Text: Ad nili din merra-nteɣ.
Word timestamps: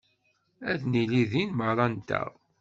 Ad 0.71 0.81
nili 0.91 1.23
din 1.31 1.49
merra-nteɣ. 1.57 2.29